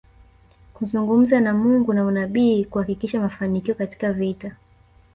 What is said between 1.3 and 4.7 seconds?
na Mungu na unabii kuhakikisha mafanikio katika vita